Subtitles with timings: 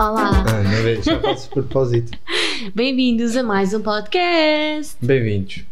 [0.00, 1.04] Olá, Ah, não vês?
[1.04, 2.18] Já faço de propósito.
[2.74, 4.96] bem-vindos a mais um podcast.
[4.98, 5.62] Bem-vindos.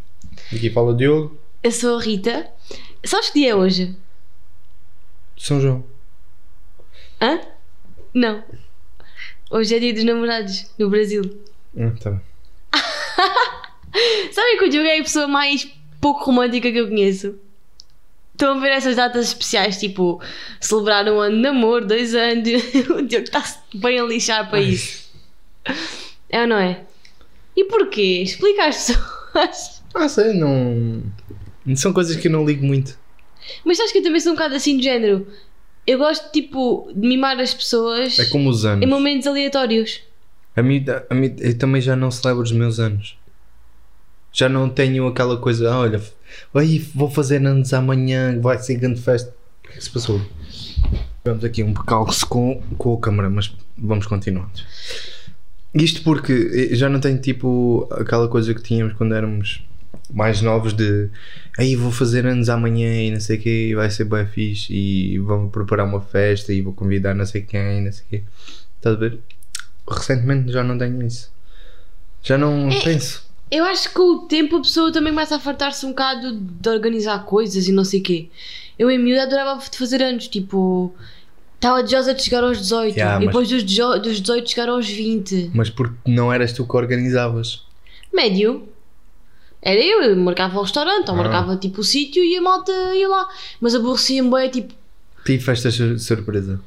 [0.55, 2.47] Aqui fala o Diogo, Eu sou a Rita.
[3.03, 3.97] Sabes que dia é hoje?
[5.39, 5.83] São João.
[7.19, 7.41] Hã?
[8.13, 8.45] Não.
[9.51, 11.23] Hoje é dia dos namorados no Brasil.
[11.75, 12.21] Hum, tá bem.
[14.31, 15.67] Sabem que o Diogo é a pessoa mais
[16.03, 17.35] pouco romântica que eu conheço?
[18.39, 20.23] Estão a ver essas datas especiais, tipo
[20.61, 22.49] celebrar um ano de namoro, dois anos.
[22.89, 25.11] O Diogo está-se bem a lixar para isso.
[26.31, 26.83] É ou não é?
[27.57, 28.23] E porquê?
[28.23, 29.83] Explica às pessoas.
[29.93, 31.03] Ah, sei, não.
[31.75, 32.97] São coisas que eu não ligo muito.
[33.65, 35.27] Mas sabes que eu também sou um bocado assim de género.
[35.85, 38.85] Eu gosto, tipo, de mimar as pessoas É como os anos.
[38.85, 40.01] em momentos aleatórios.
[40.55, 43.19] A mim, a mim, eu também já não celebro os meus anos.
[44.33, 46.03] Já não tenho aquela coisa, ah, olha,
[46.55, 49.35] aí vou fazer anos amanhã, vai ser grande festa.
[49.65, 50.21] O que é que se passou?
[51.25, 54.51] Tivemos aqui um percalço com, com a câmara, mas vamos continuar.
[55.75, 59.63] Isto porque eu já não tenho tipo aquela coisa que tínhamos quando éramos
[60.11, 61.11] mais novos de
[61.59, 64.73] aí vou fazer anos amanhã e não sei o quê, e vai ser bem fixe
[64.73, 68.23] e vamos preparar uma festa e vou convidar não sei quem, não sei o quê.
[68.77, 69.19] Estás a ver?
[69.91, 71.31] Recentemente já não tenho isso.
[72.23, 73.28] Já não É, penso.
[73.51, 76.69] Eu acho que com o tempo a pessoa também começa a fartar-se um bocado de
[76.69, 78.29] organizar coisas e não sei o quê.
[78.79, 80.95] Eu em miúda adorava fazer anos, tipo,
[81.55, 85.51] estava desejosa de chegar aos 18 Yeah, e depois dos, dos 18 chegar aos 20.
[85.55, 87.63] Mas porque não eras tu que organizavas.
[88.13, 88.69] Médio.
[89.63, 91.19] Era eu, eu marcava o restaurante ou Ah.
[91.19, 93.29] marcava tipo o sítio e a malta ia lá.
[93.61, 94.75] Mas aborrecia-me bem, tipo,
[95.25, 96.61] Tive festas sur- surpresa.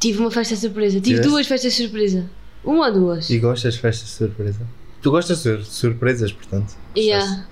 [0.00, 0.94] tive uma festa surpresa.
[0.96, 1.28] Tive Tiveste?
[1.30, 2.28] duas festas surpresa.
[2.64, 3.30] Uma ou duas.
[3.30, 4.60] E gostas de festas de surpresa?
[5.02, 6.74] Tu gostas de sur- surpresas, portanto.
[6.96, 7.46] Yeah.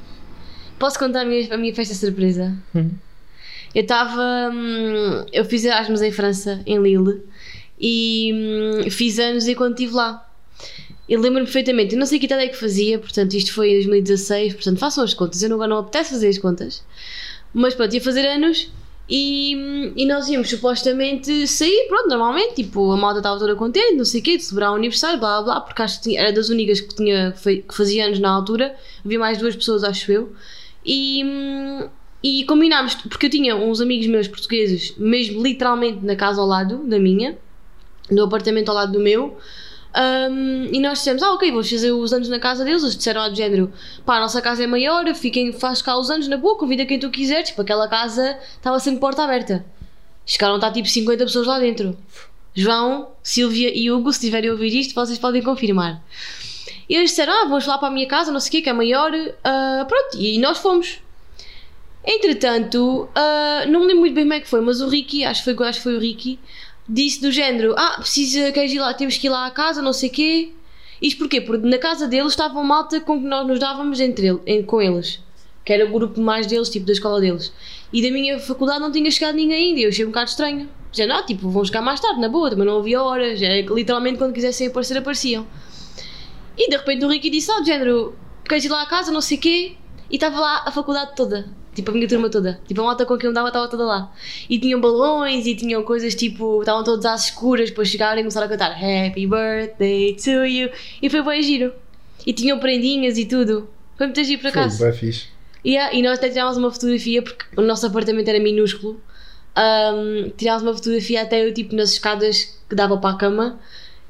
[0.78, 2.56] Posso contar a minha, a minha festa surpresa?
[2.74, 2.90] Hum.
[3.74, 4.50] Eu estava.
[4.52, 7.22] hum, eu fiz Erasmus em França, em Lille,
[7.78, 8.32] e
[8.84, 10.26] hum, fiz anos enquanto estive lá.
[11.08, 13.74] Eu lembro-me perfeitamente, eu não sei que idade é que fazia, portanto, isto foi em
[13.74, 15.42] 2016, portanto, façam as contas.
[15.42, 16.84] Eu não, não apetece fazer as contas,
[17.52, 18.70] mas pronto, ia fazer anos
[19.10, 24.04] e, e nós íamos supostamente sair, pronto, normalmente, tipo, a malta estava toda contente, não
[24.04, 26.48] sei o quê, de celebrar o aniversário, blá blá porque acho que tinha- era das
[26.48, 30.32] únicas que, tinha, que fazia anos na altura, havia mais duas pessoas, acho eu,
[30.86, 31.24] e.
[32.22, 36.78] e combinámos, porque eu tinha uns amigos meus portugueses, mesmo literalmente na casa ao lado
[36.86, 37.36] da minha,
[38.10, 39.36] no apartamento ao lado do meu,
[39.96, 42.82] um, e nós dissemos: Ah, ok, vamos fazer os anos na casa deles.
[42.82, 43.72] Eles disseram ao género:
[44.04, 46.98] Pá, a nossa casa é maior, fiquem, faz cá os anos na boa, convida quem
[46.98, 47.48] tu quiseres.
[47.48, 49.64] Tipo, aquela casa estava sempre porta aberta.
[50.24, 51.96] Chegaram a estar tipo 50 pessoas lá dentro.
[52.54, 56.02] João, Silvia e Hugo, se tiverem a ouvir isto, vocês podem confirmar.
[56.88, 58.68] E eles disseram: Ah, vamos lá para a minha casa, não sei o quê, que
[58.70, 59.12] é maior.
[59.42, 60.98] ah, pronto, e nós fomos.
[62.04, 65.44] Entretanto, ah, não me lembro muito bem como é que foi, mas o Ricky, acho
[65.44, 66.38] que foi, acho que foi o Ricky,
[66.90, 69.92] disse do género: Ah, precisa, queres ir lá, temos que ir lá à casa, não
[69.92, 70.52] sei o quê.
[71.00, 71.40] Isto porquê?
[71.40, 75.20] Porque na casa deles estavam malta com que nós nos dávamos entre ele, com eles,
[75.64, 77.52] que era o grupo mais deles, tipo da escola deles.
[77.92, 80.68] E da minha faculdade não tinha chegado ninguém ainda, eu achei um bocado estranho.
[80.90, 83.72] Dizendo, ah, tipo, vão chegar mais tarde, na boa, também não havia horas, era que
[83.72, 85.46] literalmente quando quisessem aparecer, apareciam.
[86.58, 88.14] E de repente o Ricky disse, ah, de género,
[88.44, 89.76] queres ir lá à casa, não sei o quê,
[90.10, 91.48] e estava lá a faculdade toda,
[91.80, 94.12] tipo a minha turma toda, tipo a malta com quem eu andava estava toda lá.
[94.48, 98.46] E tinham balões e tinham coisas tipo, estavam todos às escuras, depois chegaram e começaram
[98.46, 100.70] a cantar Happy Birthday to you,
[101.02, 101.72] e foi bem giro.
[102.26, 104.78] E tinham prendinhas e tudo, foi muito giro por acaso.
[104.78, 105.26] Fogo, é fixe.
[105.64, 109.00] Yeah, e nós até tirámos uma fotografia porque o nosso apartamento era minúsculo.
[109.56, 113.60] Um, tirámos uma fotografia até eu tipo nas escadas que dava para a cama.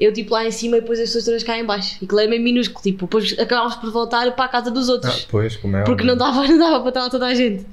[0.00, 1.99] Eu tipo lá em cima e depois as pessoas todas cá em baixo.
[2.00, 4.93] E que era meio minúsculo, tipo, depois acabámos por voltar para a casa dos Ah,
[4.93, 5.27] outros.
[5.31, 6.06] pois, como é porque óbvio.
[6.06, 7.66] não dava, não dava para estar lá toda a gente.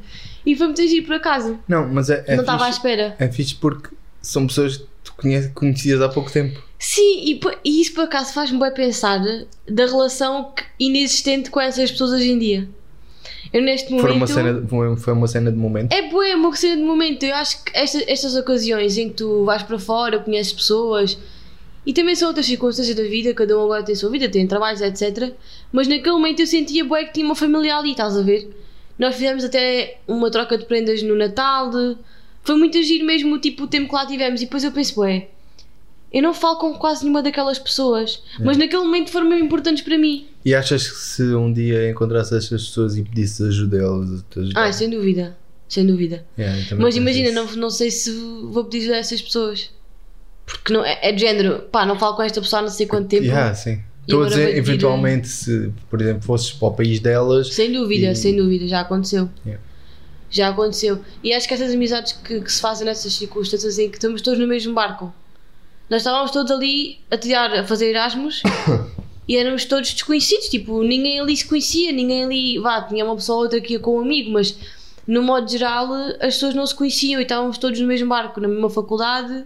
[0.46, 1.58] E foi muito giro por acaso.
[1.68, 3.16] Não, mas é, é não estava à espera.
[3.18, 6.62] É fixe porque são pessoas que tu conheces, conhecias há pouco tempo.
[6.80, 9.20] Sim, e, e isso por acaso faz-me bem pensar
[9.68, 12.68] da relação inexistente com essas pessoas hoje em dia.
[13.54, 14.06] Eu neste momento.
[14.08, 15.94] Foi uma, cena, de- foi, foi uma cena de momento.
[15.94, 17.24] É boa, é uma cena de momento.
[17.24, 21.18] Eu acho que esta- estas ocasiões em que tu vais para fora, conheces pessoas
[21.88, 24.45] e também são outras circunstâncias da vida, cada um agora tem a sua vida, tem
[24.45, 25.31] trabalhos, etc.
[25.72, 28.50] Mas naquele momento eu sentia bué que tinha uma família ali, estás a ver?
[29.00, 31.72] Nós fizemos até uma troca de prendas no Natal,
[32.44, 34.42] foi muito agir mesmo tipo, o tempo que lá tivemos.
[34.42, 35.30] E depois eu penso, bué,
[36.12, 39.98] eu não falo com quase nenhuma daquelas pessoas, mas naquele momento foram mesmo importantes para
[39.98, 40.28] mim.
[40.44, 44.62] E achas que se um dia encontrasse essas pessoas e pedisses ajuda, elas te ajudam?
[44.62, 45.38] Ah, sem dúvida,
[45.69, 46.25] sem dúvida.
[46.36, 47.36] Também Mas imagina, isso.
[47.36, 49.76] não, não sei se vou pedir ajuda a essas pessoas.
[50.48, 52.88] Porque não, é, é de género, pá, não falo com esta pessoa há não sei
[52.88, 53.26] quanto tempo.
[53.26, 53.82] Yeah, sim.
[54.02, 58.16] Estou a dizer, eventualmente, se, por exemplo, fosses para o país delas, Sem dúvida, E-
[58.16, 59.30] sem dúvida, já aconteceu.
[59.46, 59.62] Yeah.
[60.32, 61.00] Já aconteceu.
[61.22, 64.40] E acho que essas amizades que, que se fazem nessas circunstâncias em que estamos todos
[64.40, 65.14] no mesmo barco.
[65.90, 68.42] nós estávamos todos ali a tirar, a fazer Erasmus
[69.28, 73.38] e éramos todos desconhecidos, tipo, ninguém ali se conhecia, ninguém ali, vá, tinha uma pessoa
[73.40, 74.58] ou outra que ia com um amigo, mas
[75.06, 75.92] no modo geral
[76.22, 79.46] as pessoas não se conheciam e estávamos todos no mesmo barco, na mesma faculdade,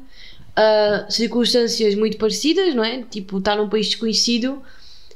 [0.57, 3.03] uh, circunstâncias muito parecidas, não é?
[3.03, 4.61] Tipo, estar num país desconhecido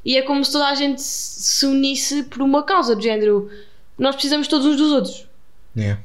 [0.05, 3.49] e é como se toda a gente se unisse por uma causa, do género,
[3.97, 5.27] nós precisamos todos uns dos outros.
[5.75, 5.99] Yeah.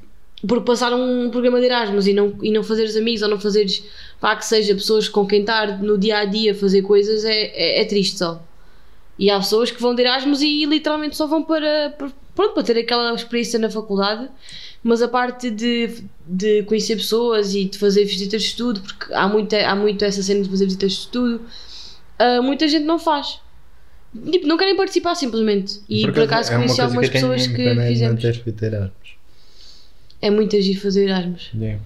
[0.47, 3.85] Porque passar um programa de Erasmus e não, e não fazeres amigos ou não fazeres
[4.19, 7.83] pá, que seja pessoas com quem estar no dia a dia fazer coisas é, é,
[7.83, 8.43] é triste só.
[9.19, 12.63] E há pessoas que vão de Erasmus e literalmente só vão para, para, pronto, para
[12.63, 14.31] ter aquela experiência na faculdade,
[14.83, 19.29] mas a parte de, de conhecer pessoas e de fazer visitas de estudo, porque há
[19.29, 21.43] muito, há muito essa cena de fazer visitas de estudo,
[22.19, 23.41] uh, muita gente não faz.
[24.33, 25.81] Tipo, não querem participar simplesmente.
[25.89, 28.25] E por, acaso é conheci algumas que pessoas que é não fizemos.
[30.21, 31.51] É muito agir fazer Erasmus.
[31.55, 31.81] Yeah.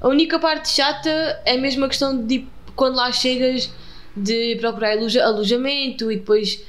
[0.00, 2.44] A única parte chata é mesmo a questão de
[2.76, 3.70] quando lá chegas
[4.16, 6.62] de procurar aloja- alojamento e depois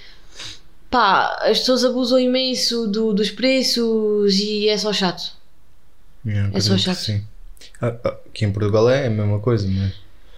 [0.94, 5.32] pá, as pessoas abusam imenso do- dos preços e é só chato.
[6.24, 6.98] Yeah, É só chato.
[6.98, 7.24] Sim.
[7.82, 9.92] Ah, ah, Aqui em Portugal é a mesma coisa, não é?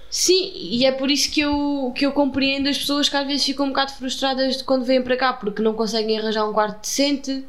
[0.10, 3.44] Sim, e é por isso que eu, que eu compreendo as pessoas que às vezes
[3.46, 6.80] ficam um bocado frustradas de quando vêm para cá porque não conseguem arranjar um quarto
[6.82, 7.44] decente,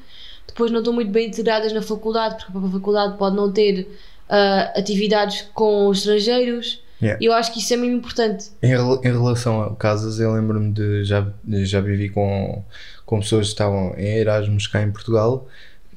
[0.49, 3.89] depois não estão muito bem integradas na faculdade, porque a faculdade pode não ter
[4.29, 6.83] ah, atividades com os estrangeiros.
[7.01, 7.23] Yeah.
[7.23, 8.47] E eu acho que isso é mesmo importante.
[8.63, 11.27] Em, em relação a casas, eu lembro-me de já,
[11.63, 12.65] já vivi com,
[13.07, 15.49] com pessoas que estavam em Erasmus cá em Portugal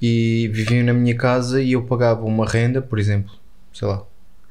[0.02, 3.34] e viviam na minha casa e eu pagava uma renda, por exemplo,
[3.74, 4.04] sei lá,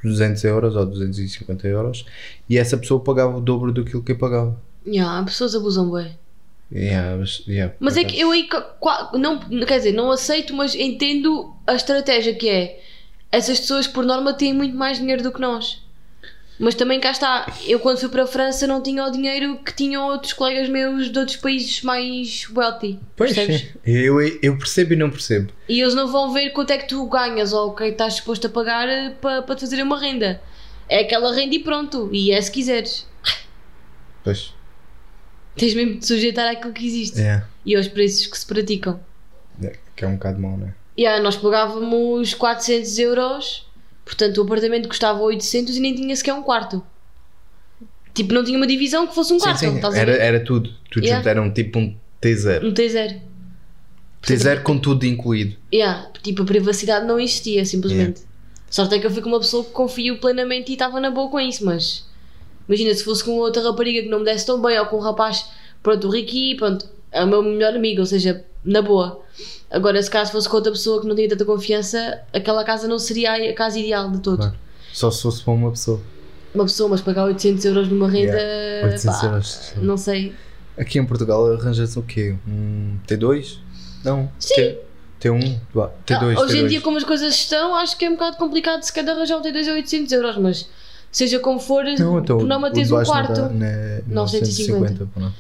[0.03, 2.05] 200 euros ou 250 euros
[2.49, 4.61] e essa pessoa pagava o dobro do que eu pagava.
[4.87, 6.19] Yeah, as pessoas abusam bem.
[6.71, 8.47] Yeah, mas yeah, Mas é que eu aí
[9.15, 12.81] não, quer dizer, não aceito, mas entendo a estratégia que é.
[13.33, 15.83] Essas pessoas por norma têm muito mais dinheiro do que nós.
[16.59, 19.73] Mas também cá está, eu quando fui para a França não tinha o dinheiro que
[19.73, 22.99] tinham outros colegas meus de outros países mais wealthy.
[23.15, 23.61] Pois, percebes?
[23.61, 23.79] sim.
[23.85, 25.53] eu, eu percebo e não percebo.
[25.69, 27.93] E eles não vão ver quanto é que tu ganhas ou o que é que
[27.93, 30.43] estás disposto a pagar eh, para, para te fazer uma renda.
[30.89, 32.09] É aquela renda e pronto.
[32.13, 33.07] E é se quiseres.
[34.25, 34.53] Pois,
[35.59, 37.45] Tens mesmo de sujeitar àquilo que existe yeah.
[37.67, 39.01] e aos preços que se praticam.
[39.63, 40.75] É, que é um bocado mau, não é?
[40.97, 43.68] Yeah, nós pagávamos 400 euros,
[44.09, 46.83] portanto o apartamento custava 800 e nem tinha sequer um quarto.
[48.15, 49.59] Tipo, não tinha uma divisão que fosse um quarto.
[49.59, 50.71] sim, sim, era, era tudo.
[50.91, 51.19] Tudo Yeah.
[51.19, 52.65] junto, era um tipo um T0.
[52.65, 53.21] Um T0.
[54.23, 55.57] T0 com tudo incluído.
[55.73, 58.23] Yeah, tipo, a privacidade não existia, simplesmente.
[58.71, 61.31] Sorte é que eu fui com uma pessoa que confio plenamente e estava na boa
[61.31, 62.05] com isso, mas
[62.69, 65.01] imagina se fosse com outra rapariga que não me desse tão bem ou com um
[65.01, 65.47] rapaz,
[65.83, 69.23] pronto, o Ricky, pronto, é o meu melhor amigo, ou seja, na boa.
[69.70, 72.99] Agora, se caso fosse com outra pessoa que não tinha tanta confiança, aquela casa não
[72.99, 74.38] seria a casa ideal de todo.
[74.38, 74.55] Claro.
[74.93, 76.00] Só se fosse para uma pessoa.
[76.55, 79.73] Uma pessoa, mas pagar 800 euros numa renda, Yeah, 800 pá, euros.
[79.76, 80.35] não sei.
[80.79, 82.35] Aqui em Portugal arranjas o quê?
[82.49, 83.59] Um T2?
[84.05, 84.31] Não.
[84.38, 84.55] Sim.
[84.55, 84.79] T,
[85.20, 85.59] T1?
[85.75, 86.37] Vá, T2.
[86.37, 86.64] Ah, hoje T2.
[86.64, 89.37] em dia, como as coisas estão, acho que é um bocado complicado se cada arranjar
[89.38, 90.69] um T2 a 800 euros, mas
[91.12, 93.35] seja como for, Não, então, por não de um baixo não quarto.
[93.35, 94.81] dá, né, 950.
[94.81, 95.32] 950, pá, não.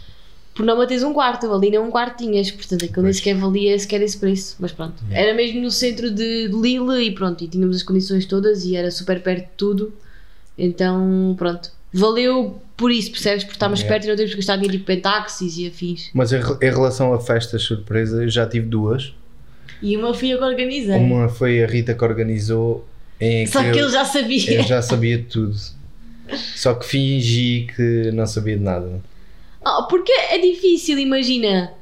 [0.58, 3.78] Por não manteres um quarto, ali nem um quarto tinhas, portanto aquilo nem sequer valia
[3.78, 5.00] sequer esse preço, mas pronto.
[5.04, 5.28] Yeah.
[5.28, 8.90] Era mesmo no centro de Lille e pronto, e tínhamos as condições todas e era
[8.90, 9.92] super perto de tudo,
[10.58, 11.70] então pronto.
[11.92, 13.44] Valeu por isso, percebes?
[13.44, 13.94] Por estarmos Yeah.
[13.94, 16.10] perto e não temos que gastar dinheiro tipo, em táxis e afins.
[16.12, 19.14] Mas em, em relação a festas surpresa, eu já tive duas.
[19.80, 20.96] E uma fui eu que organizei.
[20.96, 22.84] Uma foi a Rita que organizou,
[23.20, 24.54] em Só que eu, ele já sabia.
[24.54, 25.54] eu já sabia de tudo.
[26.56, 29.00] Só que fingi que não sabia de nada.
[29.68, 31.72] Ah, porque é difícil, imagina.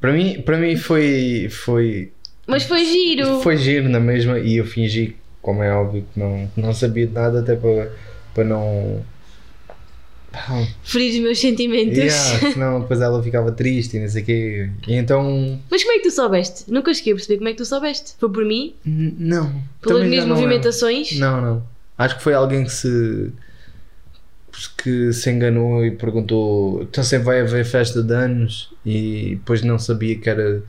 [0.00, 2.12] Para mim, para mim foi, foi,
[2.46, 3.40] Mas foi giro.
[3.40, 7.12] foi giro na mesma e eu fingi, como é óbvio, que não, não sabia de
[7.12, 7.92] nada até para,
[8.34, 9.02] para não.
[10.32, 11.96] Pá, Ferir os meus sentimentos.
[11.96, 14.70] yeah, senão depois ela ficava triste e não sei o quê.
[14.86, 15.58] E então.
[15.70, 16.64] Mas como é que tu soubeste?
[16.70, 18.12] Nunca cheguei a perceber como é que tu soubeste.
[18.18, 18.74] Foi por mim?
[18.84, 19.62] n- Não.
[19.80, 21.12] Pelas minhas movimentações?
[21.18, 21.66] Não, não.
[21.98, 23.32] Acho que foi alguém que se.
[24.76, 26.82] Que se enganou e perguntou.
[26.82, 30.62] Então sempre vai haver festa de anos e depois não sabia que era.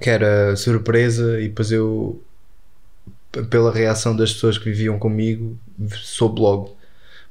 [0.00, 2.20] que era surpresa e depois eu.
[3.50, 5.56] pela reação das pessoas que viviam comigo,
[6.02, 6.76] soube logo.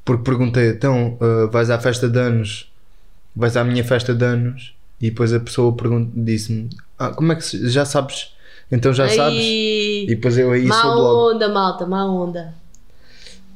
[0.06, 2.72] Porque perguntei, então, ah, vais à festa de anos?
[3.36, 4.74] Vais à minha festa de anos?
[5.02, 5.76] E depois a pessoa
[6.16, 8.34] disse-me, ah, como é que já sabes?
[8.72, 9.40] Então já sabes?
[9.40, 11.36] E depois eu aí má soube logo.
[11.36, 12.54] onda, malta, má onda.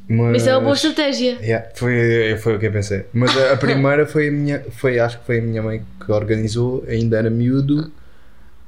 [0.08, 1.38] Mas, isso é uma boa estratégia.
[1.42, 3.06] Yeah, foi, foi o que eu pensei.
[3.14, 6.12] Mas a, a primeira foi a minha, foi, acho que foi a minha mãe que
[6.12, 7.92] organizou, ainda era miúdo.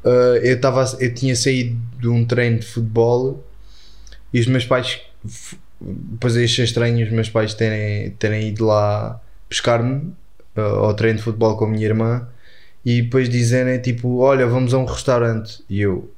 [0.03, 3.43] Uh, eu, tava, eu tinha saído de um treino de futebol
[4.31, 5.01] e os meus pais
[5.79, 10.13] depois achei estranho os meus pais terem, terem ido lá buscar-me
[10.55, 12.27] uh, ao treino de futebol com a minha irmã
[12.83, 15.63] e depois dizerem tipo, olha, vamos a um restaurante.
[15.69, 16.09] E eu,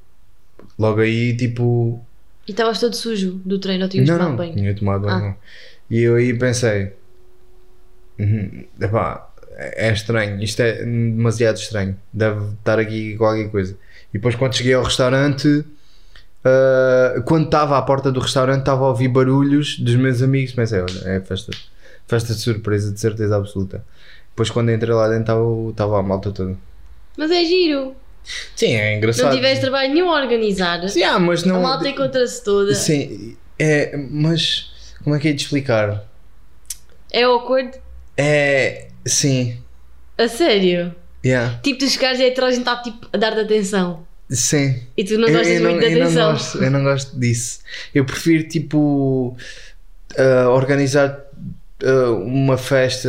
[0.78, 2.04] logo aí, tipo,
[2.48, 4.54] E estavas todo sujo do treino, ou tinhas não, tomado não, banho?
[4.54, 5.36] tinha tomado banho.
[5.38, 5.44] Ah.
[5.90, 6.92] E eu aí pensei,
[8.18, 9.28] "Uhum, epá,
[9.58, 13.76] é estranho, isto é demasiado estranho, deve estar aqui qualquer coisa.
[14.10, 15.64] E depois quando cheguei ao restaurante,
[16.44, 20.52] ah, quando estava à porta do restaurante, estava a ouvir barulhos dos meus amigos.
[20.52, 21.52] Pensei, olha, é festa,
[22.06, 23.84] festa de surpresa, de certeza absoluta.
[24.30, 26.56] Depois quando entrei lá dentro, estava a malta toda.
[27.16, 27.94] Mas é giro.
[28.54, 29.34] Sim, é Não engraçado.
[29.34, 30.86] tiveste trabalho nenhum a organizar.
[30.88, 31.62] Sim, ah, mas A não.
[31.62, 32.74] malta encontra-se toda.
[32.74, 34.70] Sim, é, mas
[35.02, 36.04] como é que é de explicar?
[37.10, 37.78] É awkward.
[38.16, 38.88] É.
[39.06, 39.56] Sim.
[40.18, 40.94] A sério.
[41.24, 41.58] Yeah.
[41.62, 44.06] Tipo, tu chegares e a toda a gente está tipo, a dar-te atenção.
[44.30, 44.82] Sim.
[44.96, 46.32] E tu não Eu- gostas eu, muito eu não atenção.
[46.32, 47.60] gosto, eu não gosto disso.
[47.94, 49.36] Eu prefiro, tipo,
[50.18, 51.18] ah, organizar
[51.82, 53.08] ah, uma festa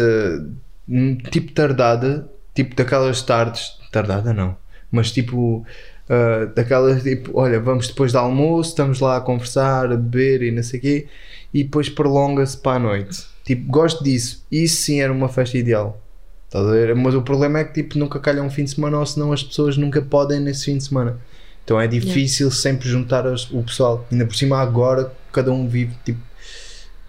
[0.88, 3.74] hum, tipo tardada, tipo daquelas tardes.
[3.92, 4.56] Tardada não,
[4.92, 5.66] mas tipo.
[6.10, 10.52] ah, daquelas tipo, olha, vamos depois do almoço, estamos lá a conversar, a beber e
[10.52, 11.08] não sei o quê,
[11.54, 13.24] e depois prolonga-se para a noite.
[13.44, 14.44] Tipo, gosto disso.
[14.52, 16.02] Isso sim era uma festa ideal.
[16.48, 16.96] Estás a ver?
[16.96, 19.44] Mas o problema é que tipo, nunca calha um fim de semana ou senão as
[19.44, 21.18] pessoas nunca podem nesse fim de semana.
[21.64, 24.04] Então é difícil sempre juntar as- o pessoal.
[24.12, 26.20] Ainda por cima agora cada um vive tipo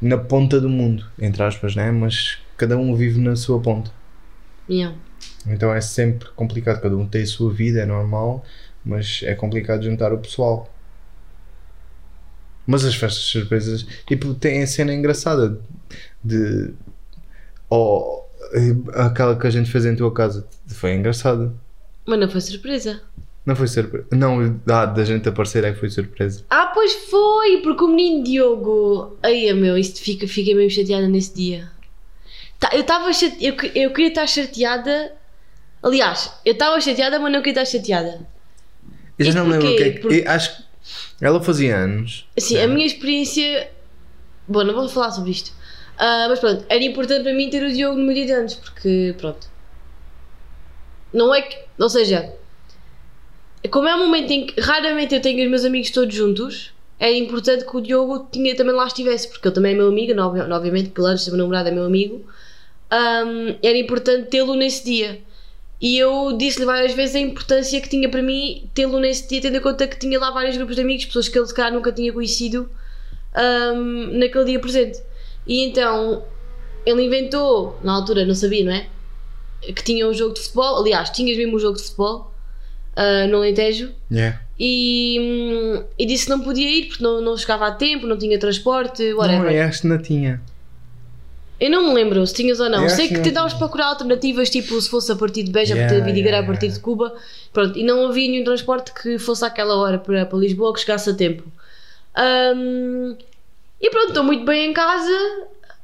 [0.01, 1.91] na ponta do mundo, entre aspas, né?
[1.91, 3.91] Mas cada um vive na sua ponta.
[4.69, 4.95] Yeah.
[5.47, 8.45] Então é sempre complicado, cada um tem a sua vida, é normal,
[8.85, 10.73] mas é complicado juntar o pessoal.
[12.67, 15.59] Mas as festas surpresas, tipo, tem a cena engraçada
[16.23, 16.73] de.
[17.69, 18.23] Oh,
[18.95, 21.53] aquela que a gente fez em tua casa foi engraçada.
[22.07, 23.01] Mas não foi surpresa.
[23.47, 24.07] Não foi surpresa.
[24.13, 26.45] Não, da, da gente aparecer é que foi surpresa.
[26.51, 29.17] Ah, pois foi, porque o menino Diogo.
[29.23, 31.71] Ai, meu, isto fica, fiquei meio chateada nesse dia.
[32.59, 33.43] Tá, eu estava chate...
[33.45, 35.13] eu, eu queria estar chateada.
[35.83, 38.27] Aliás, eu estava chateada, mas não queria estar chateada.
[39.19, 39.99] Eu já Isto não me lembro o que é que.
[40.01, 40.65] Porque- eu acho que
[41.25, 42.27] ela fazia anos.
[42.37, 43.71] Assim, a minha experiência.
[44.49, 45.53] Bom, não vou falar sobre isto.
[45.99, 48.55] Ah, mas pronto, era importante para mim ter o Diogo no meu dia de anos,
[48.55, 49.47] porque pronto.
[51.13, 51.57] Não é que.
[51.79, 52.33] Ou seja,
[53.71, 57.13] como é um momento em que raramente eu tenho os meus amigos todos juntos, era
[57.13, 60.55] importante que o Diogo tinha, também lá estivesse, porque ele também é meu amigo, no-
[60.55, 62.25] obviamente, de ser meu namorado é meu amigo.
[62.91, 65.21] Ahm, era importante tê-lo nesse dia.
[65.81, 69.57] E eu disse-lhe várias vezes a importância que tinha para mim tê-lo nesse dia, tendo
[69.57, 71.91] em conta que tinha lá vários grupos de amigos, pessoas que ele se calhar nunca
[71.91, 72.69] tinha conhecido
[73.35, 75.01] ahm, naquele dia presente.
[75.47, 76.23] E então
[76.85, 78.87] ele inventou, na altura não sabia, não é?
[79.63, 82.31] Que tinha um jogo de futebol, aliás, tinhas mesmo um jogo de futebol
[82.97, 83.93] ah, no Alentejo.
[84.11, 84.41] Yeah.
[84.59, 88.19] E, hum, e disse que não podia ir porque não, não chegava a tempo, não
[88.19, 89.51] tinha transporte, whatever.
[89.51, 90.43] Não, acho que não tinha.
[91.61, 92.85] Eu não me lembro se tinhas ou não.
[92.85, 93.49] Eu Sei acho que que tinha.
[93.59, 96.51] procurar alternativas, tipo se fosse a partir de Beja, Yeah, yeah, para Vidigueira yeah, a
[96.51, 97.13] partir de Cuba.
[97.53, 101.11] Pronto, e não havia nenhum transporte que fosse àquela hora para, para Lisboa que chegasse
[101.11, 101.43] a tempo.
[102.17, 103.15] Ahm,
[103.81, 105.11] e pronto, estou muito bem em casa.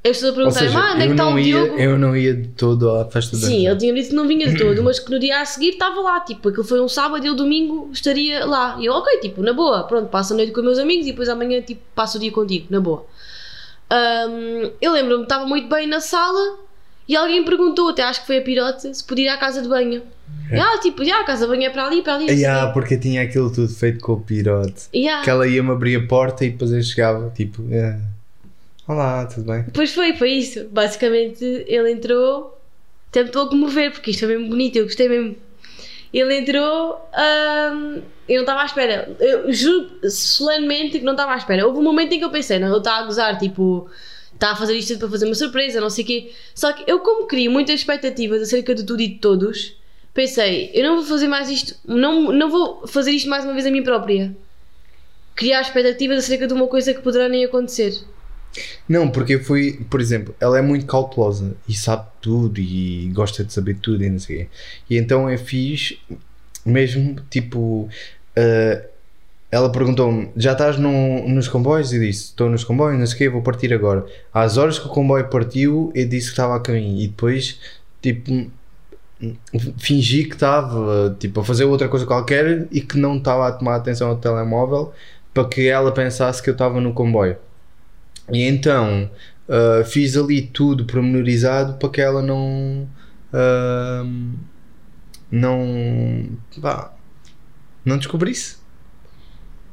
[0.04, 1.78] As pessoas a seja, ah, onde é que eu, está o ia, Diogo?
[1.80, 4.47] eu não ia de todo à festa da Sim, ele tinha dito que não vinha
[4.47, 7.26] de todo, mas que no dia a seguir estava lá, tipo, aquilo foi um sábado
[7.26, 8.76] e o domingo estaria lá.
[8.80, 11.11] E eu, ok, tipo, na boa, pronto, passo a noite com os meus amigos e
[11.11, 13.04] depois amanhã, tipo, passo o dia contigo, na boa.
[13.90, 16.58] Ahm, eu lembro-me, estava muito bem na sala
[17.08, 19.68] e alguém perguntou, até acho que foi a pirote, se podia ir à casa de
[19.68, 20.02] banho.
[20.50, 20.58] É.
[20.58, 22.24] Ah, tipo, já, a casa de banho é para ali, para ali.
[22.24, 22.34] assim.
[22.42, 24.88] Yeah, porque tinha aquilo tudo feito com o pirote.
[24.94, 25.22] Yeah.
[25.22, 27.98] Que ela ia-me abrir a porta e depois eu chegava, tipo, eh,
[28.88, 29.64] olá, tudo bem?
[29.72, 30.68] Pois foi, foi isso.
[30.70, 32.58] Basicamente, ele entrou,
[33.14, 35.36] a comover, porque isto foi mesmo bonito, eu gostei mesmo.
[36.18, 39.14] Ele entrou, ahm, eu não estava à espera.
[39.20, 41.66] Eu juro solenemente que não estava à espera.
[41.66, 43.87] Houve um momento em que eu pensei, não, ele está a gozar, tipo,
[44.32, 46.32] está a fazer isto para fazer uma surpresa, não sei o quê.
[46.54, 49.76] Só que eu, como crio muitas expectativas acerca de tudo e de todos,
[50.14, 53.66] pensei, eu não vou fazer mais isto, não, não vou fazer isto mais uma vez
[53.66, 54.35] a mim própria.
[55.35, 57.92] Criar expectativas acerca de uma coisa que poderá nem acontecer.
[58.88, 63.52] Não, porque fui, por exemplo, ela é muito cautelosa e sabe tudo e gosta de
[63.52, 64.48] saber tudo e não sei o quê.
[64.90, 65.98] E então eu fiz
[66.64, 67.88] mesmo tipo.
[68.34, 68.88] eh,
[69.50, 71.92] ela perguntou-me: Já estás no- nos comboios?
[71.92, 74.04] E disse: Estou nos comboios, não sei o quê, vou partir agora.
[74.32, 77.58] Às horas que o comboio partiu, eu disse que estava a caminho e depois,
[78.02, 78.50] tipo.
[79.78, 83.76] Fingi que estava tipo, a fazer outra coisa qualquer e que não estava a tomar
[83.76, 84.92] atenção ao telemóvel
[85.32, 87.36] para que ela pensasse que eu estava no comboio.
[88.33, 89.11] E então
[89.49, 92.88] uh, fiz ali tudo pormenorizado para que ela não.
[93.33, 94.33] uh,
[95.30, 96.28] não.
[96.59, 96.92] vá,
[97.85, 98.56] não descobrisse.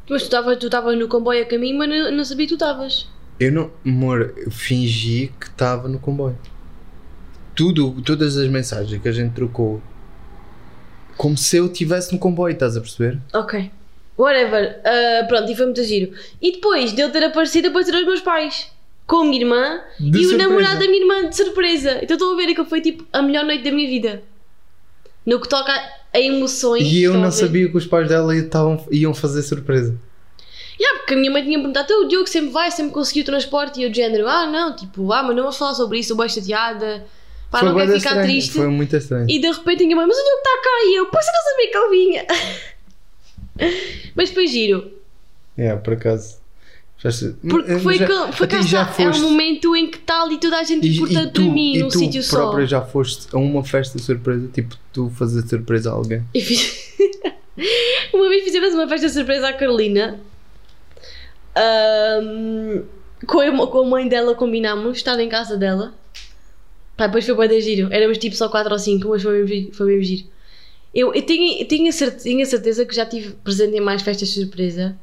[0.10, 2.56] Mas tu estavas tu estavas no comboio a caminho, mas não, não sabia que tu
[2.56, 3.08] estavas.
[3.40, 3.72] Eu não.
[3.86, 6.38] Amor, eu fingi que estava no comboio.
[7.56, 9.82] Tudo, todas as mensagens que a gente trocou.
[11.16, 13.20] Como se eu estivesse no comboio, estás a perceber?
[13.34, 13.72] Ok.
[14.17, 14.79] Whatever.
[14.84, 16.13] Ah, pronto, e foi muito giro.
[16.41, 18.72] E depois de eu ter aparecido, apareceram os meus pais.
[19.05, 20.36] Com a minha irmã De e surpresa.
[20.36, 22.00] o namorado da minha irmã de surpresa.
[22.01, 24.24] Então estou a ver que foi tipo a melhor noite da minha vida.
[25.25, 25.74] No que toca
[26.13, 26.84] a emoções.
[26.84, 29.98] E eu não sabia que os pais dela estavam, iam fazer surpresa.
[30.79, 33.25] Yeah, porque a minha mãe tinha perguntado, então o Diogo sempre vai, sempre conseguiu o
[33.25, 33.79] transporte.
[33.79, 36.17] E eu de género, ah não, tipo, ah, mas não vamos falar sobre isso, estou
[36.25, 37.05] bem chateada.
[37.51, 38.51] Pá, não quero ficar estranho, triste.
[38.53, 39.25] Foi muito estranho.
[39.29, 41.34] E de repente a minha mãe, mas o Diogo está cá e eu, pois eu
[41.34, 42.25] não sabia que ele vinha.
[44.16, 44.92] mas foi giro.
[45.58, 46.42] É, por acaso.
[47.50, 49.98] Porque Mas foi, já- que, foi cá já está, é um foste- momento em que
[49.98, 52.24] está ali toda a gente E, importante e tu, para mim, e num tu sítio
[52.24, 52.38] só.
[52.38, 54.48] própria já foste a uma festa surpresa?
[54.54, 56.24] Tipo, tu fazer surpresa a alguém?
[56.34, 56.96] E fiz-
[58.14, 60.18] uma vez fizemos uma festa surpresa à Carolina.
[61.56, 62.84] Ahm,
[63.28, 65.94] com, a, com a mãe dela combinámos, estar em casa dela.
[66.96, 67.92] Pá, depois foi bem giro.
[67.92, 70.28] Éramos tipo só 4 ou 5, mas foi mesmo, foi mesmo giro.
[70.94, 74.30] Eu, eu tinha, eu tinha, certe- tinha certeza que já tive presente em mais festas
[74.30, 74.96] surpresa.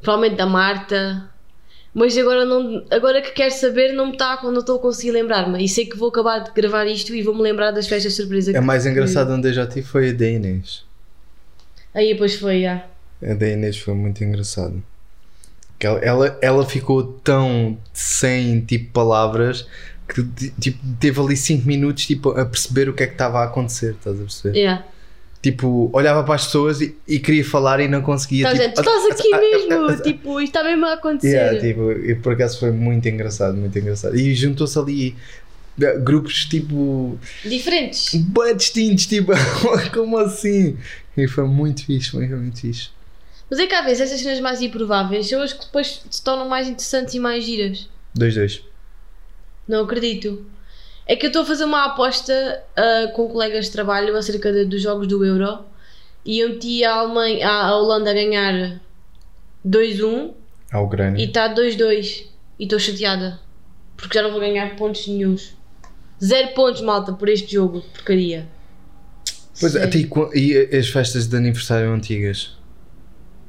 [0.00, 1.28] Provavelmente da Marta.
[1.92, 5.64] Mas agora, não, agora que quero saber, não está não estou a conseguir lembrar-me.
[5.64, 8.50] E sei que vou acabar de gravar isto e vou-me lembrar das festas surpresa.
[8.50, 10.84] É que- mais engraçado onde eu já tive foi a da Inês.
[11.94, 12.84] Aí depois foi, já.
[13.22, 14.82] A da Inês foi muito engraçado.
[15.78, 19.66] Que ela, ela, ela ficou tão sem tipo palavras
[20.08, 23.40] que ti- tipo, teve ali 5 minutos tipo, a perceber o que é que estava
[23.40, 24.58] a acontecer, estás a perceber?
[24.58, 24.84] Yeah.
[25.42, 28.44] Tipo, olhava para as pessoas e, e queria falar e não conseguia.
[28.46, 31.28] Tá, tipo, gente, tu estás aqui mesmo, tipo, isto está mesmo a acontecer.
[31.36, 34.16] Yeah, tipo, e por acaso foi muito engraçado, muito engraçado.
[34.16, 35.14] E juntou-se ali
[35.80, 38.14] eh, grupos tipo Diferentes.
[38.14, 39.32] bem distintos, tipo,
[39.92, 40.78] como assim?
[41.16, 42.88] E foi muito fixe, foi muito fixe.
[43.50, 46.48] Mas é que às vezes essas cenas mais improváveis são as que depois se tornam
[46.48, 47.86] mais interessantes e mais giras.
[48.18, 48.62] 2-2.
[49.66, 50.44] Não acredito.
[51.06, 54.64] É que eu estou a fazer uma aposta ah, com colegas de trabalho acerca de-
[54.64, 55.58] dos jogos do Euro
[56.24, 58.80] e eu meti a, Alemanha, a Holanda a ganhar
[59.66, 60.32] 2-1
[60.72, 61.22] A Ucrânia.
[61.22, 62.24] e está 2-2
[62.58, 63.40] e estou chateada
[63.96, 65.54] porque já não vou ganhar pontos nenhuns.
[66.22, 68.48] Zero pontos, malta, por este jogo, porcaria.
[69.60, 72.56] Pois, até e, e as festas de aniversário antigas?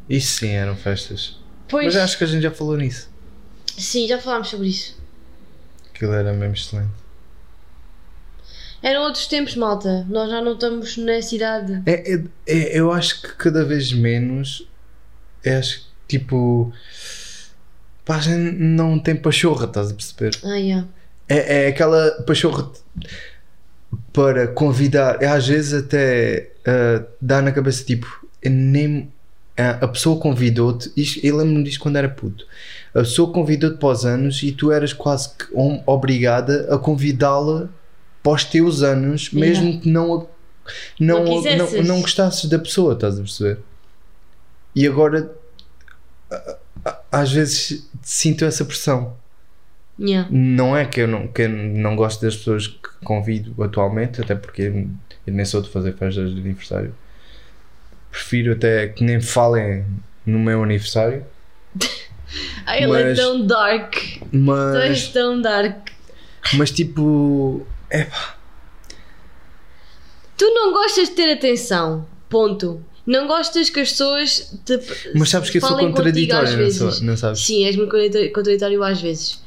[0.09, 1.39] Isso sim eram festas.
[1.67, 3.09] Pois, Mas acho que a gente já falou nisso.
[3.77, 4.95] sim, já falámos sobre isso.
[5.95, 6.91] Aquilo era mesmo excelente.
[8.83, 10.05] Eram outros tempos, malta.
[10.09, 11.81] Nós já não estamos nessa idade.
[11.85, 14.67] É, é- é- eu acho que cada vez menos.
[15.43, 16.71] É, acho que tipo.
[18.03, 20.37] Pá, a gente não tem pachorra, estás a perceber?
[20.43, 20.87] Ah, yeah.
[21.27, 22.69] É, é aquela pachorra
[24.13, 25.21] para convidar.
[25.23, 28.27] é, Às vezes até ah, dá na cabeça tipo.
[28.43, 29.11] eu Nem,
[29.57, 30.91] ah, a pessoa convidou-te.
[31.23, 32.45] Eu lembro-me disto quando era puto.
[32.95, 35.45] A pessoa convidou-te para os anos e tu eras quase que
[35.85, 37.67] obrigada a convidá-la
[38.23, 39.61] para os teus anos, Yeah.
[39.61, 40.25] mesmo que não, a-
[40.99, 43.59] não, Não não, não gostasses da pessoa, estás a perceber?
[44.73, 45.29] E agora
[47.11, 49.15] às vezes sinto essa pressão.
[49.99, 50.27] Yeah.
[50.31, 54.35] Não é que eu não, que eu não gosto das pessoas que convido atualmente, até
[54.35, 54.63] porque
[55.25, 56.93] eu nem sou de fazer festas de aniversário.
[58.11, 59.85] Prefiro até que nem falem
[60.25, 61.25] no meu aniversário.
[62.83, 63.93] Ele é Mas- tão dark.
[63.93, 65.89] Tu és Mas, tão dark.
[66.53, 67.65] mas tipo.
[67.89, 68.07] É,
[70.37, 72.05] Tu não gostas de ter atenção.
[72.29, 72.83] Ponto.
[73.05, 74.79] Não gostas que as pessoas te
[75.13, 77.41] mas sabes que eu sou contraditório, não, sou, não sabes?
[77.45, 77.91] Sim, és muito
[78.33, 79.39] contraditório- às vezes.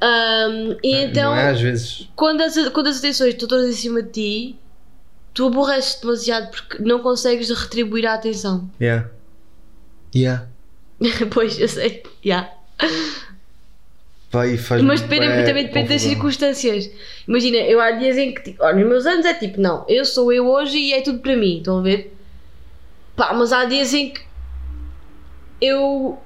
[0.00, 2.06] Ahm, e então, Não é às vezes.
[2.14, 4.56] quando, as, quando as atenções estão todas em cima de ti,
[5.32, 8.70] tu aborreces demasiado porque não consegues retribuir a atenção.
[8.78, 9.08] Yeah.
[10.14, 10.46] Yeah.
[11.30, 12.02] pois, eu sei.
[12.24, 12.50] Yeah.
[14.30, 16.90] Vai, faz Mas depende, também depende das circunstâncias.
[17.26, 20.04] Imagina, eu há dias em que, tipo, ó, nos meus anos é tipo, não, eu
[20.04, 22.14] sou eu hoje e é tudo para mim, estão a ver?
[23.14, 24.20] Pá, mas há dias em que
[25.60, 26.18] eu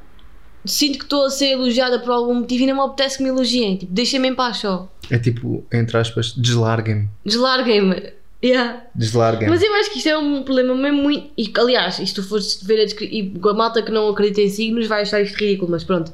[0.64, 3.28] sinto que estou a ser elogiada por algum motivo e não me apetece que me
[3.28, 3.76] elogiem.
[3.76, 4.90] Tipo, deixem-me em paz só.
[5.10, 7.08] É tipo, entre aspas, deslarguem-me.
[7.24, 8.19] Deslarguem-me.
[8.42, 8.84] Yeah.
[8.94, 9.50] Deslarguem-me.
[9.54, 11.30] Mas eu acho que isto é um problema mesmo muito.
[11.36, 14.40] E, aliás, e se tu fores ver a, descri- e a malta que não acredita
[14.40, 16.12] em signos vai achar isto ridículo, mas pronto.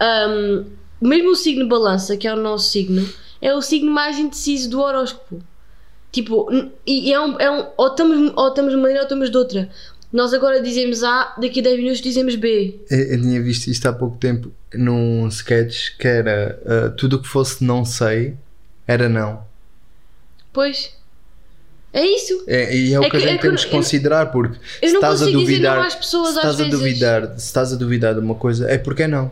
[0.00, 0.64] Ahm,
[1.00, 3.06] mesmo o signo balança, que é o nosso signo,
[3.42, 5.42] é o signo mais indeciso do horóscopo.
[6.10, 6.48] Tipo,
[6.86, 7.38] e é um.
[7.38, 9.68] É um ou, estamos, ou estamos de uma maneira ou estamos de outra.
[10.10, 12.80] Nós agora dizemos A, daqui a 10 minutos dizemos B.
[12.90, 17.22] Eu, eu tinha visto isto há pouco tempo num sketch que era ah, tudo o
[17.22, 18.34] que fosse não sei
[18.86, 19.42] era não.
[20.50, 20.96] Pois.
[21.92, 22.44] É isso.
[22.46, 24.26] É, e é o É que, a que- gente é que temos eu- que considerar
[24.26, 26.70] porque Eu se não estás a duvidar, não às pessoas se às estás a vezes.
[26.78, 29.30] duvidar, se estás a duvidar de uma coisa é porque é não.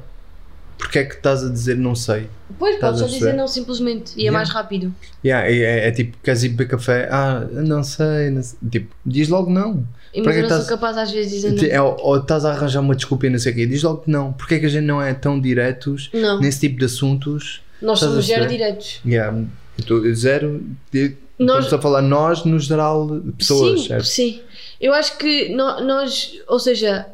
[0.78, 2.28] porque é que estás a dizer não sei?
[2.58, 4.38] Pois, Estás podes a só dizer não simplesmente e é Yeah.
[4.38, 4.94] mais rápido.
[5.24, 7.08] Yeah, é, é- é tipo, queres ir beber café?
[7.10, 8.58] Ah, não sei, não sei.
[8.70, 9.86] Tipo, diz logo não.
[10.12, 12.52] E mas eu não estás- sou capaz às vezes de dizer É, ou, estás a
[12.52, 13.66] arranjar uma desculpa e não sei o quê.
[13.66, 14.32] Diz logo que não.
[14.34, 16.20] Porque é que a gente não é tão diretos não.
[16.20, 17.62] Não, nesse tipo de assuntos?
[17.80, 19.00] nós a somos zero diretos.
[19.04, 19.36] Yeah,
[19.78, 20.62] eu tô- zero.
[20.92, 24.04] de- Nós- Estamos a falar nós no geral pessoas, sim, certo?
[24.06, 24.42] sim.
[24.80, 27.06] Eu acho que no- nós, ou seja,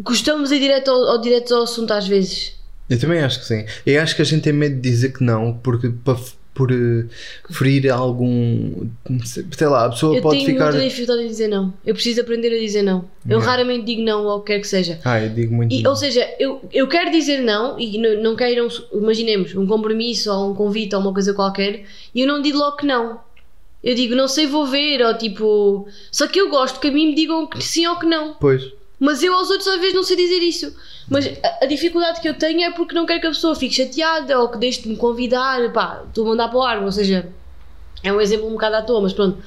[0.00, 2.54] gostamos de ir direto ao, ao, direto ao assunto às vezes.
[2.88, 3.64] Eu também acho que sim.
[3.86, 6.16] Eu acho que a gente tem medo de dizer que não, porque para
[6.54, 7.06] por eh,
[7.50, 8.86] ferir algum.
[9.24, 10.70] Sei lá, a pessoa eu pode tenho ficar.
[10.72, 11.72] muita dificuldade em dizer não.
[11.84, 13.04] Eu preciso aprender a dizer não.
[13.26, 13.46] Eu Yeah.
[13.50, 15.00] raramente digo não ao que quer que seja.
[15.04, 15.72] Ah, eu digo muito.
[15.72, 15.90] E, não.
[15.90, 20.50] ou seja, eu, eu quero dizer não e não, não queiram, imaginemos, um compromisso ou
[20.50, 21.84] um convite ou uma coisa qualquer
[22.14, 23.20] e eu não digo logo que não.
[23.82, 25.88] Eu digo, não sei, vou ver, ou tipo.
[26.10, 28.34] Só que eu gosto que a mim me digam que sim ou que não.
[28.34, 28.62] Pois.
[29.00, 30.72] Mas eu aos outros às vezes não sei dizer isso.
[31.12, 33.74] Mas a, a dificuldade que eu tenho é porque não quero que a pessoa fique
[33.74, 35.72] chateada ou que deixe de me convidar.
[35.72, 37.28] Pá, estou a mandar para o ar, ou seja,
[38.02, 39.38] é um exemplo um bocado à toa, mas pronto.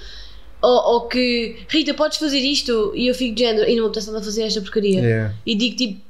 [0.61, 2.93] Ou, ou que, Rita, podes fazer isto?
[2.95, 5.01] E eu fico de género, e não me apetece a fazer esta porcaria.
[5.01, 5.33] Yeah.
[5.45, 6.01] E digo tipo,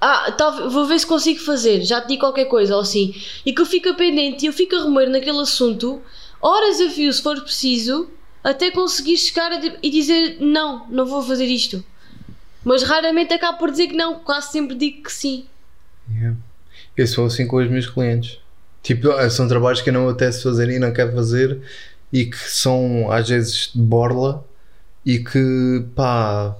[0.00, 3.14] ah, talvez, vou ver se consigo fazer, já te digo qualquer coisa ou assim.
[3.44, 6.02] E que eu fico pendente e eu fico a remoer naquele assunto,
[6.40, 8.08] horas a fio se for preciso,
[8.44, 11.82] até conseguir chegar a e dizer não, não vou fazer isto.
[12.66, 15.46] Mas raramente acabo por dizer que não, quase sempre digo que sim.
[16.12, 16.36] Yeah.
[16.96, 18.40] Eu sou assim com os meus clientes.
[18.82, 21.60] Tipo, ah, são trabalhos que eu não apetece fazer e não quero fazer
[22.12, 24.44] e que são às vezes de borla
[25.04, 26.56] e que pá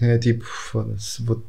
[0.00, 1.42] é tipo, foda-se, vou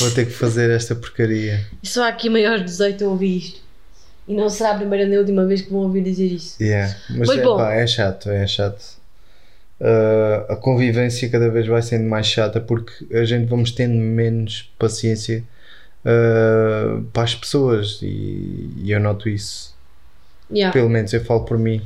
[0.00, 1.66] vou ter que fazer esta porcaria.
[1.82, 3.60] Só há aqui maior de 18 a ouvir isto.
[4.28, 6.62] E não será a primeira nem a última vez que vão ouvir dizer isso.
[6.62, 6.94] Yeah.
[7.08, 7.56] Mas Mas é, bom.
[7.56, 9.02] pá, é chato, é chato.
[9.80, 14.72] Ah, a convivência cada vez vai sendo mais chata porque a gente vamos tendo menos
[14.78, 15.44] paciência
[16.04, 19.74] ah, para as pessoas e, e eu noto isso.
[20.50, 20.72] Yeah.
[20.72, 21.82] Pelo menos eu falo por mim.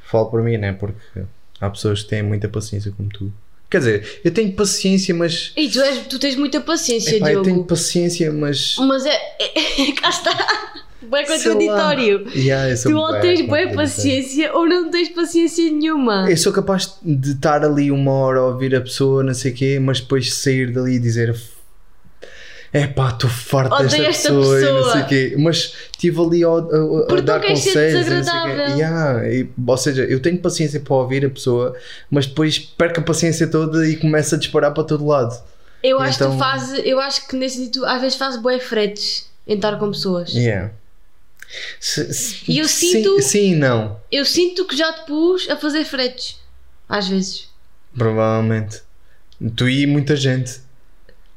[0.00, 0.72] Falo por mim, né?
[0.72, 1.22] Porque
[1.60, 3.32] há pessoas que têm muita paciência como tu.
[3.68, 5.52] Quer dizer, eu tenho paciência, mas.
[5.56, 7.44] E tu, és, tu tens muita paciência, Epá, eu Diogo.
[7.44, 8.76] tenho paciência, mas.
[8.78, 9.18] Mas é.
[9.40, 10.85] é, cá está.
[11.02, 12.26] Bem contraditório.
[12.34, 13.76] Yeah, Tu ou tens bem contraditório.
[13.76, 16.26] paciência ou não tens paciência nenhuma.
[16.30, 19.54] Eu sou capaz de estar ali uma hora a ouvir a pessoa, não sei o
[19.54, 21.34] quê, mas depois sair dali e dizer
[22.72, 25.34] é pá, estou farto Odeio desta esta pessoa, e não pessoa." sei o quê.
[25.38, 25.56] Mas
[25.92, 28.06] estive ali a, a- a dar ser conselhos.
[28.08, 28.72] não sei quê.
[28.72, 31.74] Yeah, e- ou seja, eu tenho paciência para ouvir a pessoa,
[32.10, 35.34] mas depois perco a paciência toda e começo a disparar para todo lado.
[35.82, 38.58] Eu acho que Então- tu fazes, eu acho que nesse sentido às vezes fazes bué
[38.58, 40.34] fretes em estar com pessoas.
[40.34, 40.72] Yeah.
[41.80, 44.00] Se- se- E eu sim- sinto- Sim, e não.
[44.10, 46.38] Eu sinto que já te pus a fazer fretes.
[46.88, 47.48] Às vezes.
[47.96, 48.82] Provavelmente.
[49.56, 50.60] Tu e muita gente.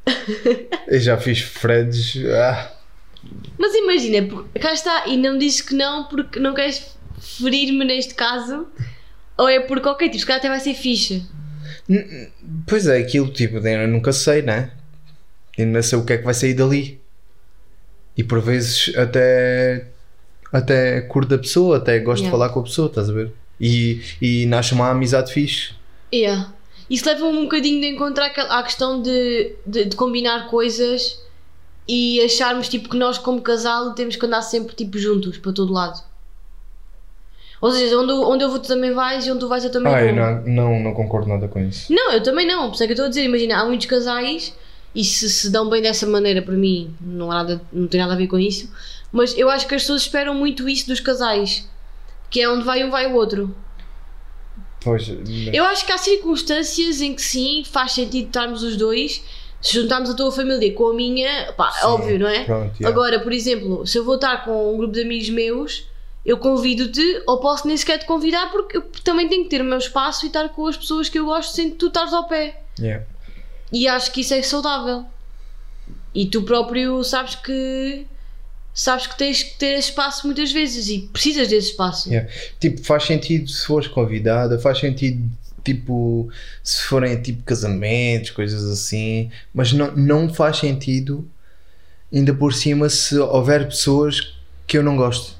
[0.87, 2.15] eu já fiz Freds.
[2.33, 2.73] Ah.
[3.57, 4.27] Mas imagina,
[4.59, 8.67] cá está, e não dizes que não porque não queres ferir-me neste caso,
[9.37, 11.21] ou é porque, ok, tipo, se calhar até vai ser.
[11.87, 12.31] N-
[12.65, 14.71] Pois é, aquilo tipo, eu nunca sei, né?
[15.57, 16.99] Não sei o que é que vai sair dali.
[18.15, 19.85] E por vezes até
[20.51, 22.37] até curto a pessoa, até gosto de Yeah.
[22.37, 23.31] falar com a pessoa, estás a ver?
[23.59, 25.71] E, e nasce uma amizade fixe.
[26.13, 26.51] Yeah.
[26.89, 31.19] Isso leva-me um bocadinho de encontrar à questão de, de, de combinar coisas
[31.87, 35.71] e acharmos tipo que nós como casal temos que andar sempre tipo juntos para todo
[35.73, 36.01] lado.
[37.61, 39.71] Ou seja, onde, eu- onde eu vou tu também vais e onde tu vais eu
[39.71, 40.23] também Ah, eu vou.
[40.23, 41.91] não, não, não concordo nada com isso.
[41.93, 43.85] Não, eu também não, por isso é que eu estou a dizer, imagina, há muitos
[43.85, 44.55] casais
[44.95, 48.13] e se se dão bem dessa maneira para mim, não, há nada, não tem nada
[48.13, 48.71] a ver com isso,
[49.11, 51.67] mas eu acho que as pessoas esperam muito isso dos casais,
[52.29, 53.55] que é onde vai um vai o outro.
[54.81, 55.09] Pois,
[55.51, 59.21] Eu acho que há circunstâncias em que sim, faz sentido estarmos os dois,
[59.61, 62.45] se juntarmos a tua família com a minha, pá, Sim, óbvio, não é?
[62.45, 62.87] pronto, yeah.
[62.87, 65.85] Agora, por exemplo, se eu vou estar com um grupo de amigos meus,
[66.25, 69.65] eu convido-te, ou posso nem sequer te convidar, porque eu também tenho que ter o
[69.65, 72.27] meu espaço e estar com as pessoas que eu gosto sem que tu estares ao
[72.27, 72.61] pé.
[72.79, 73.05] Yeah.
[73.71, 75.05] E acho que isso é saudável.
[76.15, 78.05] E tu próprio sabes que
[78.73, 82.09] sabes que tens que ter espaço muitas vezes e precisas desse espaço.
[82.09, 82.29] Yeah.
[82.59, 85.29] Tipo, faz sentido se fores convidada, faz sentido
[85.63, 86.29] tipo
[86.63, 91.29] se forem tipo casamentos, coisas assim, mas não, não faz sentido
[92.11, 94.33] ainda por cima se houver pessoas
[94.65, 95.37] que eu não gosto.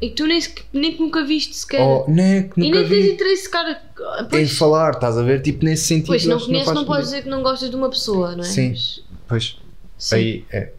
[0.00, 0.40] E tu nem,
[0.72, 1.82] nem que nunca viste sequer.
[1.82, 3.82] Ou nem que e nunca nem tens vi interesse, cara.
[4.22, 5.42] em Pois, falar, estás a ver?
[5.42, 6.06] Tipo, nesse sentido.
[6.06, 8.46] pois não conheces, não, faz podes dizer que não gostas de uma pessoa, não é?
[8.46, 8.70] Sim.
[8.70, 9.56] Mas- Pois,
[9.98, 10.14] sim.
[10.16, 10.72] aí é.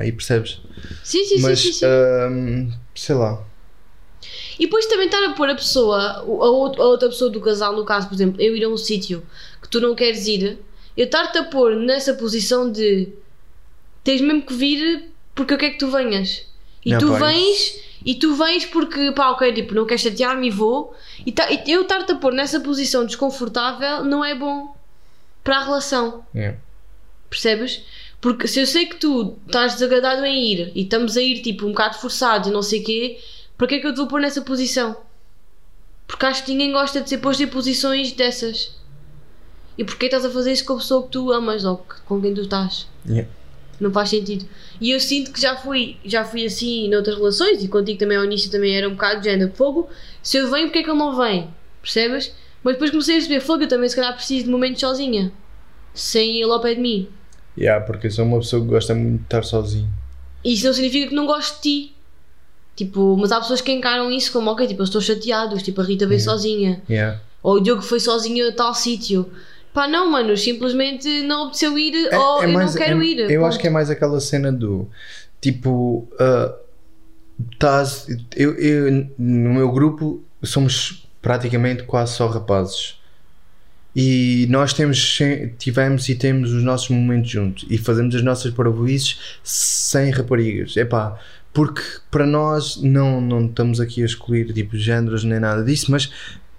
[0.00, 0.60] Aí percebes.
[1.04, 1.86] sim, sim, mas sim, sim, sim.
[1.86, 3.42] hum, sei lá.
[4.58, 7.74] E depois também estar a pôr a pessoa, a out- a outra pessoa do casal,
[7.74, 9.22] no caso, por exemplo, eu ir a um sítio
[9.62, 10.58] que tu não queres ir,
[10.96, 13.08] eu estar-te a pôr nessa posição de
[14.04, 16.46] tens mesmo que vir porque eu quero que tu venhas.
[16.84, 20.48] E Não, tu pá, vens, e tu vens porque, pá, ok, tipo, não queres chatear-me
[20.48, 20.94] e vou.
[21.24, 24.74] E, tá- e eu estar-te a pôr nessa posição desconfortável não é bom
[25.44, 26.24] para a relação.
[26.34, 26.58] Yeah.
[27.28, 27.82] Percebes?
[28.20, 31.64] Porque se eu sei que tu estás desagradado em ir e estamos a ir tipo
[31.66, 33.18] um bocado forçados e não sei o quê,
[33.56, 34.96] para que é que eu te vou pôr nessa posição?
[36.06, 38.74] Porque acho que ninguém gosta de ser posto em posições dessas.
[39.78, 42.20] E porquê estás a fazer isso com a pessoa que tu amas ou que- com
[42.20, 42.86] quem tu estás?
[43.08, 43.28] Yeah.
[43.80, 44.46] Não faz sentido.
[44.78, 48.24] E eu sinto que já fui, já fui assim noutras relações e contigo também ao
[48.24, 49.88] início também era um bocado de género de fogo.
[50.22, 51.48] Se eu venho, porque é que ele não vem?
[51.80, 52.34] Percebes?
[52.62, 55.32] Mas depois comecei a perceber, fogo, eu também se calhar preciso de momentos sozinha.
[55.94, 57.08] Sem ele ao pé de mim.
[57.60, 59.88] Yeah, porque eu sou uma pessoa que gosta muito de estar sozinho.
[60.44, 61.94] Isso não significa que não gosto de ti.
[62.74, 65.84] Tipo, mas há pessoas que encaram isso como, ok, tipo, eu estou chateado, tipo, a
[65.84, 66.82] Rita veio sozinha.
[66.88, 67.20] Yeah.
[67.42, 69.30] Ou o Diogo foi sozinho a tal sítio.
[69.74, 73.30] Pá, não, mano, simplesmente não apeteceu ir ou eu não quero é- ir.
[73.30, 74.88] Eu acho que é mais aquela cena do
[75.40, 76.08] tipo.
[76.18, 76.54] ah,
[77.58, 82.98] tás- eu, eu- no meu grupo somos praticamente quase só rapazes.
[83.94, 85.18] E nós temos,
[85.58, 90.76] tivemos e temos os nossos momentos juntos e fazemos as nossas parvoíces sem raparigas.
[90.76, 91.18] Epá,
[91.52, 96.08] porque para nós não, não estamos aqui a escolher tipo géneros nem nada disso, mas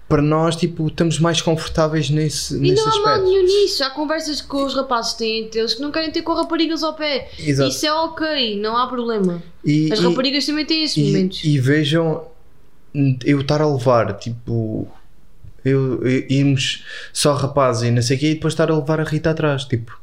[0.06, 3.24] para nós tipo, estamos mais confortáveis nesse, E nesse não há mal aspecto.
[3.30, 3.82] nenhum nisso.
[3.82, 6.92] Há conversas que os rapazes têm entre eles que não querem ter com raparigas ao
[6.92, 7.30] pé.
[7.38, 7.70] Exato.
[7.70, 9.42] Isso é ok, não há problema.
[9.64, 11.40] E- As e- raparigas também têm esses E, momentos.
[11.42, 12.26] e vejam,
[13.24, 14.86] eu estar a levar, tipo,
[15.64, 19.00] eu, eu- irmos só rapazes e não sei o quê, e depois estar a levar
[19.00, 19.98] a Rita atrás, tipo,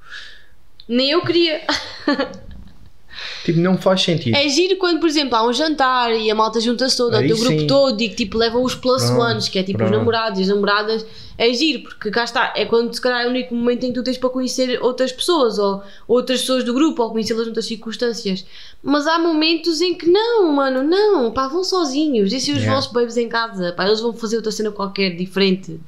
[0.87, 1.61] Nem eu queria.
[3.43, 4.35] tipo não faz sentido.
[4.35, 7.37] É giro quando, por exemplo, há um jantar e a malta junta-se toda, o teu
[7.37, 7.67] grupo sim.
[7.67, 9.99] todo e que tipo levam os plus Pronto, ones, que é tipo os pronto.
[9.99, 11.05] namorados e as namoradas.
[11.37, 13.93] É giro, porque cá está, é quando se calhar é o único momento em que
[13.93, 18.45] tu tens para conhecer outras pessoas ou outras pessoas do grupo ou conhecê-las noutras circunstâncias.
[18.83, 22.75] Mas há momentos em que não, mano, não, pá, vão sozinhos, deixem os Yeah.
[22.75, 25.79] vossos babes em casa, pá, eles vão fazer outra cena qualquer diferente.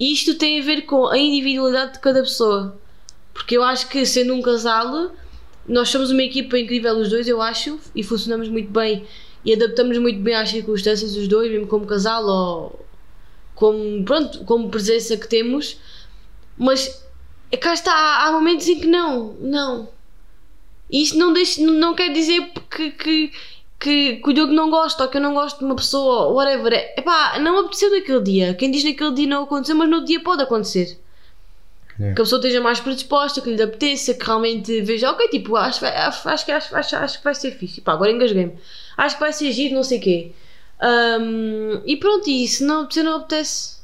[0.00, 2.76] E isto tem a ver com a individualidade de cada pessoa.
[3.32, 5.12] Porque eu acho que sendo um casal,
[5.72, 9.06] nós somos uma equipa incrível os dois, eu acho, e funcionamos muito bem
[9.42, 12.86] e adaptamos muito bem às circunstâncias os dois, mesmo como casal ou
[13.54, 15.78] como, pronto, como presença que temos.
[16.58, 17.02] Mas
[17.50, 17.92] é cá está,
[18.26, 19.88] há, momentos em que não, não.
[20.90, 23.32] E isso não, deixa, não, quer dizer que, que,
[23.80, 26.74] que, que o Diogo não gosta ou que eu não gosto de uma pessoa, whatever.
[26.74, 28.54] É, epá, não aconteceu naquele dia.
[28.54, 31.00] Quem diz naquele dia não aconteceu, mas no dia pode acontecer.
[32.02, 32.16] Yeah.
[32.16, 35.78] Que a pessoa esteja mais predisposta, que lhe apeteça, que realmente veja, ok, tipo, acho,
[35.78, 37.80] que vai- acho, acho, acho, acho, acho que vai ser fixe.
[37.80, 38.54] Pá, agora engasguei-me.
[38.96, 40.32] Acho que vai ser giro, não sei o quê.
[40.80, 43.76] Ahm, e pronto, e se não, se não apetece,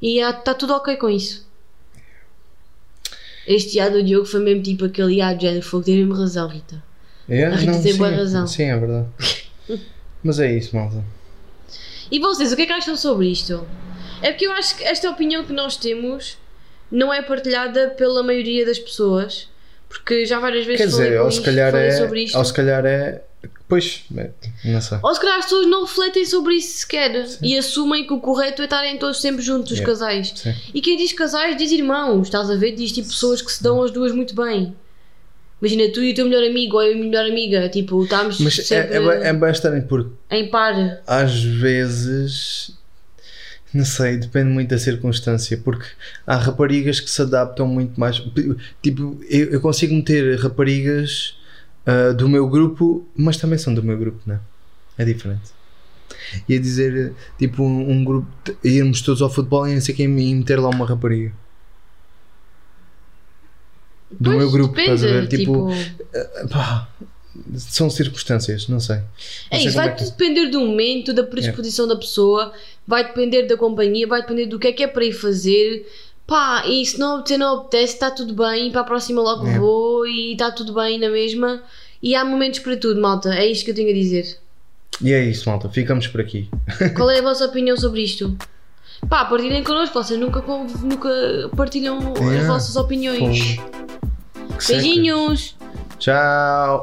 [0.00, 1.46] e está tudo ok com isso.
[3.46, 6.48] Este dia do Diogo foi mesmo tipo aquele ah, de género fogo, tem mesmo razão,
[6.48, 6.82] Rita.
[7.28, 8.46] É, a Rita não, tem sim, boa razão.
[8.46, 9.06] Sim, é verdade.
[10.24, 11.04] Mas é isso, malta.
[12.10, 13.66] E vocês, o que é que acham sobre isto?
[14.22, 16.36] É porque eu acho que esta opinião que nós temos
[16.90, 19.48] não é partilhada pela maioria das pessoas,
[19.88, 21.92] porque já várias vezes Quer falei, dizer, ou se isto, calhar falei é.
[21.92, 22.38] sobre isto.
[22.38, 23.22] Ou se calhar é.
[23.68, 24.30] Pois, é,
[24.64, 24.98] não sei.
[25.00, 28.60] Ou se calhar as pessoas não refletem sobre isso sequer e assumem que o correto
[28.62, 29.92] é estarem todos sempre juntos, os Yeah.
[29.92, 30.32] casais.
[30.34, 30.54] Sim.
[30.74, 32.72] E quem diz casais diz irmãos, estás a ver?
[32.72, 34.74] Diz tipo pessoas que se dão as duas muito bem.
[35.62, 38.02] Imagina tu e o teu melhor amigo ou eu e a minha melhor amiga, tipo,
[38.02, 41.00] estamos Mas é, sempre é, ba- é bastante porque em par.
[41.06, 42.72] às vezes
[43.72, 45.86] não sei, depende muito da circunstância, porque
[46.26, 48.22] há raparigas que se adaptam muito mais.
[48.82, 51.36] Tipo, eu, eu consigo meter raparigas
[51.86, 54.40] ah, do meu grupo, mas também são do meu grupo, não é?
[54.98, 55.50] É diferente.
[56.48, 58.28] Ia dizer, tipo, um, um grupo,
[58.62, 61.32] irmos todos ao futebol e não sei quem e meter lá uma rapariga.
[64.10, 65.28] Do Pois, meu grupo, depende, estás a ver?
[65.28, 66.88] Tipo, tipo pá,
[67.56, 68.96] são circunstâncias, não sei.
[68.96, 69.04] Não
[69.50, 72.52] É isso, vai é que- depender do momento, da predisposição da pessoa,
[72.86, 75.86] vai depender da companhia, vai depender do que é que é para ir fazer.
[76.26, 79.58] Pá, e se não apetecer, não apetece, está tudo bem, para a próxima logo É.
[79.58, 81.62] vou e está tudo bem na mesma.
[82.02, 84.38] E há momentos para tudo, malta, é isto que eu tenho a dizer.
[85.02, 85.68] E é isso, malta.
[85.68, 86.48] Ficamos por aqui.
[86.96, 88.36] Qual é a vossa opinião sobre isto?
[89.08, 90.40] Pá, partilhem connosco, vocês nunca,
[90.82, 91.08] nunca
[91.56, 92.46] partilham as Yeah.
[92.46, 93.56] vossas opiniões.
[94.68, 95.56] Beijinhos!
[95.98, 96.78] Tchau.